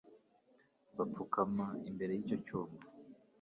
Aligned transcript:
bapfukama 0.97 1.65
imbere 1.89 2.11
y’icyo 2.13 2.37
cyuma 2.45 2.77